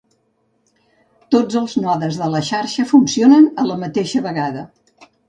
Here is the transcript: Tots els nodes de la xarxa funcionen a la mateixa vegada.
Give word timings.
Tots 1.35 1.59
els 1.61 1.75
nodes 1.83 2.17
de 2.21 2.29
la 2.37 2.41
xarxa 2.47 2.87
funcionen 2.93 3.47
a 3.65 3.67
la 3.73 3.77
mateixa 3.83 4.23
vegada. 4.29 4.65